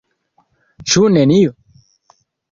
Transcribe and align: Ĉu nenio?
Ĉu 0.93 1.03
nenio? 1.17 1.53